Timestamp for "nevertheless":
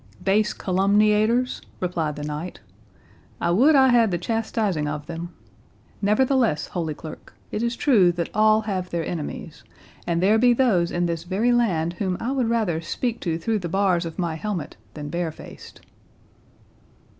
6.01-6.69